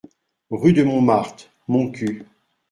Rue 0.49 0.73
de 0.73 0.81
Montmartre, 0.81 1.51
Montcuq 1.67 2.25